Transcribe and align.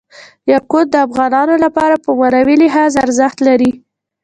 یاقوت 0.51 0.87
د 0.91 0.95
افغانانو 1.07 1.55
لپاره 1.65 1.95
په 2.03 2.09
معنوي 2.19 2.55
لحاظ 2.63 2.91
ارزښت 3.05 3.37
لري. 3.47 3.71